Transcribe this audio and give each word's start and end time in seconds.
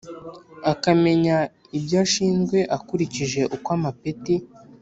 Akamenya 0.71 1.37
Ibyo 1.77 1.97
Ashinzwe 2.05 2.57
Akurikije 2.77 3.41
Uko 3.55 3.67
Amapeti 3.77 4.35